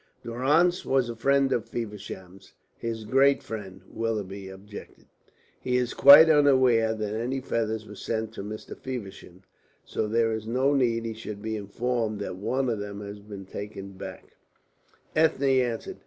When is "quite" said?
5.93-6.27